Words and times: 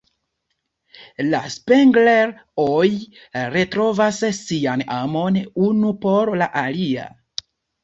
La 1.33 1.41
Spengler-oj 1.55 2.89
retrovas 3.57 4.23
sian 4.41 4.87
amon 4.99 5.39
unu 5.69 5.95
por 6.09 6.35
la 6.43 6.51
alia. 6.67 7.09